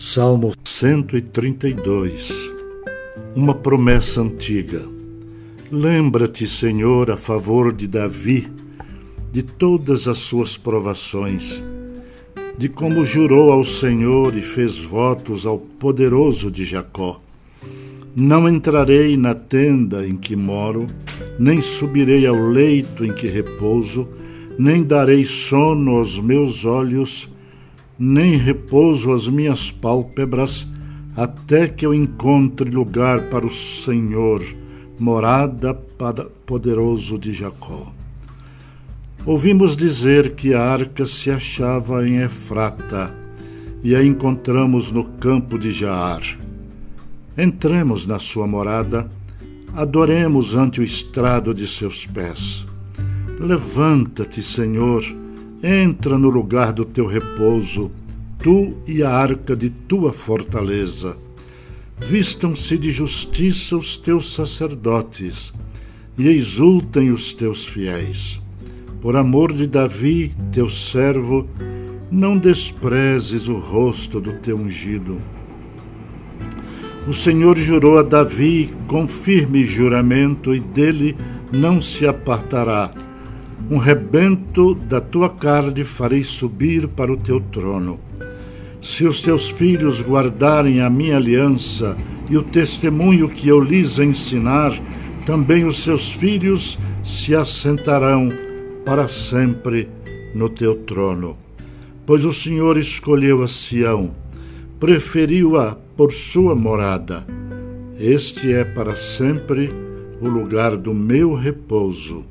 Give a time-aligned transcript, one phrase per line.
[0.00, 2.52] Salmo 132
[3.34, 4.80] Uma promessa antiga.
[5.72, 8.46] Lembra-te, Senhor, a favor de Davi,
[9.32, 11.60] de todas as suas provações,
[12.56, 17.20] de como jurou ao Senhor e fez votos ao poderoso de Jacó.
[18.14, 20.86] Não entrarei na tenda em que moro,
[21.40, 24.06] nem subirei ao leito em que repouso,
[24.56, 27.28] nem darei sono aos meus olhos,
[27.98, 30.66] nem repouso as minhas pálpebras,
[31.16, 34.40] até que eu encontre lugar para o Senhor,
[34.98, 37.92] morada para poderoso de Jacó.
[39.26, 43.12] Ouvimos dizer que a arca se achava em Efrata
[43.82, 46.22] e a encontramos no campo de Jaar.
[47.36, 49.10] Entremos na sua morada,
[49.74, 52.64] adoremos ante o estrado de seus pés.
[53.38, 55.02] Levanta-te, Senhor,
[55.62, 57.90] Entra no lugar do teu repouso,
[58.38, 61.16] tu e a arca de tua fortaleza.
[61.98, 65.52] Vistam-se de justiça os teus sacerdotes
[66.16, 68.40] e exultem os teus fiéis.
[69.00, 71.48] Por amor de Davi, teu servo,
[72.08, 75.20] não desprezes o rosto do teu ungido.
[77.08, 81.16] O Senhor jurou a Davi com firme juramento e dele
[81.52, 82.92] não se apartará
[83.70, 88.00] um rebento da tua carne farei subir para o teu trono.
[88.80, 91.94] Se os teus filhos guardarem a minha aliança
[92.30, 94.72] e o testemunho que eu lhes ensinar,
[95.26, 98.32] também os seus filhos se assentarão
[98.86, 99.86] para sempre
[100.34, 101.36] no teu trono.
[102.06, 104.12] Pois o Senhor escolheu a Sião,
[104.80, 107.26] preferiu-a por sua morada.
[108.00, 109.68] Este é para sempre
[110.22, 112.24] o lugar do meu repouso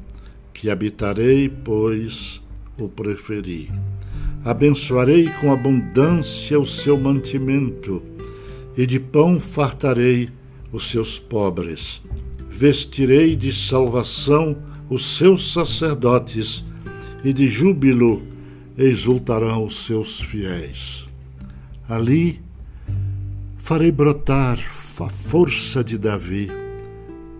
[0.58, 2.41] que habitarei, pois
[2.81, 3.69] o preferi.
[4.44, 8.02] Abençoarei com abundância o seu mantimento,
[8.76, 10.30] e de pão fartarei
[10.71, 12.02] os seus pobres.
[12.49, 14.58] Vestirei de salvação
[14.89, 16.65] os seus sacerdotes,
[17.23, 18.23] e de júbilo
[18.76, 21.05] exultarão os seus fiéis.
[21.87, 22.42] Ali
[23.58, 24.58] farei brotar
[24.99, 26.49] a força de Davi.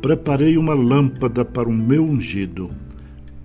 [0.04, 2.70] Preparei uma lâmpada para o meu ungido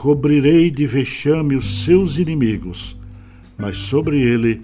[0.03, 2.99] cobrirei de vexame os seus inimigos,
[3.57, 4.61] mas sobre ele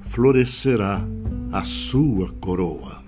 [0.00, 1.04] florescerá
[1.50, 3.05] a sua coroa.